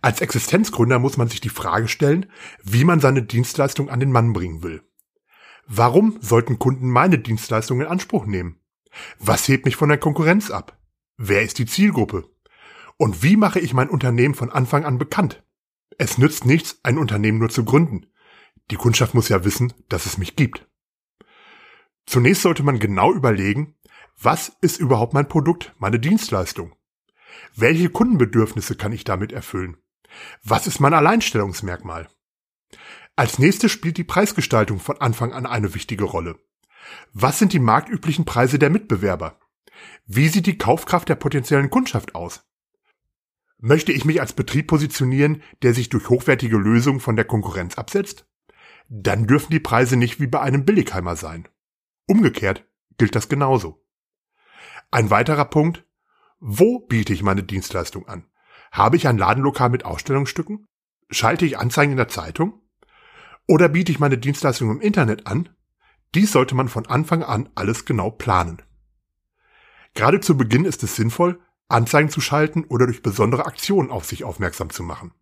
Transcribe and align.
Als 0.00 0.20
Existenzgründer 0.20 0.98
muss 0.98 1.16
man 1.16 1.28
sich 1.28 1.40
die 1.40 1.48
Frage 1.48 1.88
stellen, 1.88 2.26
wie 2.62 2.84
man 2.84 3.00
seine 3.00 3.22
Dienstleistung 3.22 3.88
an 3.88 4.00
den 4.00 4.12
Mann 4.12 4.32
bringen 4.32 4.62
will. 4.62 4.82
Warum 5.66 6.18
sollten 6.20 6.58
Kunden 6.58 6.90
meine 6.90 7.18
Dienstleistung 7.18 7.80
in 7.80 7.86
Anspruch 7.86 8.26
nehmen? 8.26 8.60
Was 9.18 9.48
hebt 9.48 9.64
mich 9.64 9.76
von 9.76 9.88
der 9.88 9.98
Konkurrenz 9.98 10.50
ab? 10.50 10.78
Wer 11.16 11.42
ist 11.42 11.58
die 11.58 11.66
Zielgruppe? 11.66 12.28
Und 12.96 13.22
wie 13.22 13.36
mache 13.36 13.60
ich 13.60 13.74
mein 13.74 13.88
Unternehmen 13.88 14.34
von 14.34 14.50
Anfang 14.50 14.84
an 14.84 14.98
bekannt? 14.98 15.42
Es 15.98 16.18
nützt 16.18 16.44
nichts, 16.44 16.78
ein 16.82 16.98
Unternehmen 16.98 17.38
nur 17.38 17.48
zu 17.48 17.64
gründen. 17.64 18.06
Die 18.70 18.76
Kundschaft 18.76 19.14
muss 19.14 19.28
ja 19.28 19.44
wissen, 19.44 19.72
dass 19.88 20.06
es 20.06 20.18
mich 20.18 20.36
gibt. 20.36 20.68
Zunächst 22.06 22.42
sollte 22.42 22.62
man 22.62 22.78
genau 22.78 23.12
überlegen, 23.12 23.76
was 24.20 24.56
ist 24.60 24.78
überhaupt 24.78 25.14
mein 25.14 25.28
Produkt, 25.28 25.74
meine 25.78 25.98
Dienstleistung? 25.98 26.74
Welche 27.54 27.90
Kundenbedürfnisse 27.90 28.76
kann 28.76 28.92
ich 28.92 29.04
damit 29.04 29.32
erfüllen? 29.32 29.76
Was 30.42 30.66
ist 30.66 30.80
mein 30.80 30.94
Alleinstellungsmerkmal? 30.94 32.08
Als 33.16 33.38
nächstes 33.38 33.70
spielt 33.70 33.96
die 33.96 34.04
Preisgestaltung 34.04 34.80
von 34.80 35.00
Anfang 35.00 35.32
an 35.32 35.46
eine 35.46 35.74
wichtige 35.74 36.04
Rolle. 36.04 36.38
Was 37.12 37.38
sind 37.38 37.52
die 37.52 37.60
marktüblichen 37.60 38.24
Preise 38.24 38.58
der 38.58 38.70
Mitbewerber? 38.70 39.38
Wie 40.06 40.28
sieht 40.28 40.46
die 40.46 40.58
Kaufkraft 40.58 41.08
der 41.08 41.14
potenziellen 41.14 41.70
Kundschaft 41.70 42.14
aus? 42.14 42.44
Möchte 43.58 43.92
ich 43.92 44.04
mich 44.04 44.20
als 44.20 44.32
Betrieb 44.32 44.66
positionieren, 44.66 45.42
der 45.62 45.74
sich 45.74 45.88
durch 45.88 46.08
hochwertige 46.08 46.56
Lösungen 46.56 47.00
von 47.00 47.16
der 47.16 47.24
Konkurrenz 47.24 47.78
absetzt? 47.78 48.26
Dann 48.88 49.26
dürfen 49.26 49.50
die 49.50 49.60
Preise 49.60 49.96
nicht 49.96 50.20
wie 50.20 50.26
bei 50.26 50.40
einem 50.40 50.64
Billigheimer 50.64 51.16
sein. 51.16 51.48
Umgekehrt 52.06 52.68
gilt 52.98 53.14
das 53.14 53.28
genauso. 53.28 53.82
Ein 54.90 55.10
weiterer 55.10 55.46
Punkt, 55.46 55.86
wo 56.46 56.78
biete 56.78 57.14
ich 57.14 57.22
meine 57.22 57.42
Dienstleistung 57.42 58.06
an? 58.06 58.26
Habe 58.70 58.96
ich 58.96 59.08
ein 59.08 59.16
Ladenlokal 59.16 59.70
mit 59.70 59.86
Ausstellungsstücken? 59.86 60.66
Schalte 61.08 61.46
ich 61.46 61.56
Anzeigen 61.56 61.92
in 61.92 61.96
der 61.96 62.08
Zeitung? 62.08 62.60
Oder 63.48 63.70
biete 63.70 63.90
ich 63.90 63.98
meine 63.98 64.18
Dienstleistung 64.18 64.70
im 64.70 64.82
Internet 64.82 65.26
an? 65.26 65.48
Dies 66.14 66.32
sollte 66.32 66.54
man 66.54 66.68
von 66.68 66.84
Anfang 66.84 67.22
an 67.22 67.48
alles 67.54 67.86
genau 67.86 68.10
planen. 68.10 68.60
Gerade 69.94 70.20
zu 70.20 70.36
Beginn 70.36 70.66
ist 70.66 70.82
es 70.82 70.96
sinnvoll, 70.96 71.40
Anzeigen 71.68 72.10
zu 72.10 72.20
schalten 72.20 72.64
oder 72.64 72.84
durch 72.84 73.00
besondere 73.00 73.46
Aktionen 73.46 73.90
auf 73.90 74.04
sich 74.04 74.22
aufmerksam 74.22 74.68
zu 74.68 74.82
machen. 74.82 75.14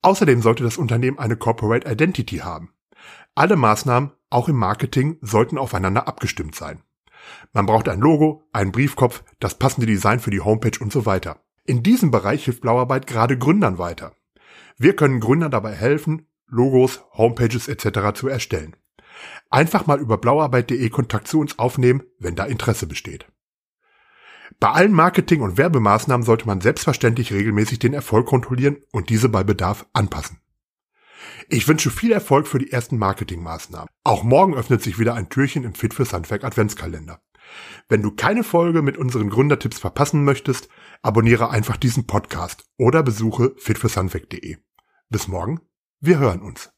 Außerdem 0.00 0.40
sollte 0.40 0.64
das 0.64 0.78
Unternehmen 0.78 1.18
eine 1.18 1.36
Corporate 1.36 1.86
Identity 1.86 2.38
haben. 2.38 2.72
Alle 3.34 3.56
Maßnahmen, 3.56 4.12
auch 4.30 4.48
im 4.48 4.56
Marketing, 4.56 5.18
sollten 5.20 5.58
aufeinander 5.58 6.08
abgestimmt 6.08 6.54
sein. 6.54 6.82
Man 7.52 7.66
braucht 7.66 7.88
ein 7.88 8.00
Logo, 8.00 8.48
einen 8.52 8.72
Briefkopf, 8.72 9.22
das 9.40 9.58
passende 9.58 9.86
Design 9.86 10.20
für 10.20 10.30
die 10.30 10.40
Homepage 10.40 10.78
und 10.80 10.92
so 10.92 11.06
weiter. 11.06 11.40
In 11.64 11.82
diesem 11.82 12.10
Bereich 12.10 12.44
hilft 12.44 12.60
Blauarbeit 12.60 13.06
gerade 13.06 13.38
Gründern 13.38 13.78
weiter. 13.78 14.14
Wir 14.76 14.96
können 14.96 15.20
Gründern 15.20 15.50
dabei 15.50 15.72
helfen, 15.72 16.26
Logos, 16.46 17.00
Homepages 17.12 17.68
etc. 17.68 18.12
zu 18.14 18.28
erstellen. 18.28 18.76
Einfach 19.50 19.86
mal 19.86 20.00
über 20.00 20.18
blauarbeit.de 20.18 20.90
Kontakt 20.90 21.28
zu 21.28 21.40
uns 21.40 21.58
aufnehmen, 21.58 22.02
wenn 22.18 22.34
da 22.34 22.44
Interesse 22.44 22.86
besteht. 22.86 23.26
Bei 24.60 24.70
allen 24.70 24.92
Marketing- 24.92 25.40
und 25.40 25.56
Werbemaßnahmen 25.56 26.24
sollte 26.24 26.46
man 26.46 26.60
selbstverständlich 26.60 27.32
regelmäßig 27.32 27.78
den 27.78 27.94
Erfolg 27.94 28.26
kontrollieren 28.26 28.76
und 28.92 29.08
diese 29.10 29.28
bei 29.28 29.42
Bedarf 29.42 29.86
anpassen. 29.92 30.38
Ich 31.48 31.68
wünsche 31.68 31.90
viel 31.90 32.12
Erfolg 32.12 32.46
für 32.48 32.58
die 32.58 32.72
ersten 32.72 32.98
Marketingmaßnahmen. 32.98 33.88
Auch 34.02 34.22
morgen 34.22 34.54
öffnet 34.54 34.82
sich 34.82 34.98
wieder 34.98 35.14
ein 35.14 35.28
Türchen 35.28 35.64
im 35.64 35.74
Fit 35.74 35.94
für 35.94 36.10
Handwerk 36.10 36.44
Adventskalender. 36.44 37.20
Wenn 37.88 38.02
du 38.02 38.10
keine 38.10 38.44
Folge 38.44 38.82
mit 38.82 38.96
unseren 38.96 39.30
Gründertipps 39.30 39.78
verpassen 39.78 40.24
möchtest, 40.24 40.68
abonniere 41.02 41.50
einfach 41.50 41.76
diesen 41.76 42.06
Podcast 42.06 42.64
oder 42.78 43.02
besuche 43.02 43.54
fitfürshandwerk.de. 43.58 44.56
Bis 45.10 45.28
morgen, 45.28 45.60
wir 46.00 46.18
hören 46.18 46.40
uns. 46.40 46.73